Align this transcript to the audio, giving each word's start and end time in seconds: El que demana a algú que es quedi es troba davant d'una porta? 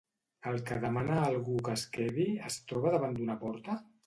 El 0.51 0.55
que 0.69 0.77
demana 0.85 1.17
a 1.17 1.27
algú 1.33 1.57
que 1.69 1.75
es 1.75 1.83
quedi 1.99 2.27
es 2.51 2.59
troba 2.73 2.97
davant 2.97 3.15
d'una 3.21 3.39
porta? 3.47 3.79